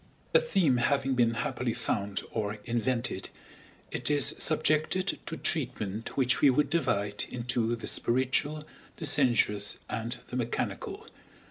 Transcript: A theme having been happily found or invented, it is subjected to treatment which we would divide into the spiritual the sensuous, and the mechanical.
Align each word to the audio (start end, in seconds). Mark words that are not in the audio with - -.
A 0.33 0.39
theme 0.39 0.77
having 0.77 1.13
been 1.13 1.35
happily 1.35 1.75
found 1.75 2.23
or 2.31 2.55
invented, 2.65 3.29
it 3.91 4.09
is 4.09 4.33
subjected 4.39 5.19
to 5.27 5.37
treatment 5.37 6.17
which 6.17 6.41
we 6.41 6.49
would 6.49 6.71
divide 6.71 7.25
into 7.29 7.75
the 7.75 7.85
spiritual 7.85 8.65
the 8.97 9.05
sensuous, 9.05 9.77
and 9.87 10.17
the 10.29 10.35
mechanical. 10.35 11.05